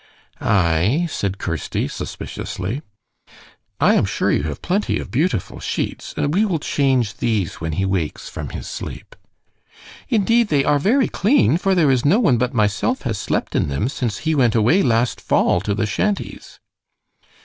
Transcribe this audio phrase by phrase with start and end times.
[0.39, 2.81] "Aye," said Kirsty, suspiciously.
[3.79, 7.73] "I am sure you have plenty of beautiful sheets, and we will change these when
[7.73, 9.15] he wakes from his sleep."
[10.09, 13.67] "Indeed, they are very clean, for there is no one but myself has slept in
[13.67, 16.59] them since he went away last fall to the shanties."